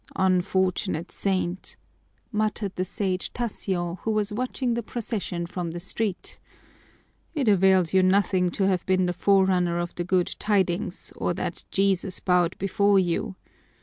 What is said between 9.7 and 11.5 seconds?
of the Good Tidings or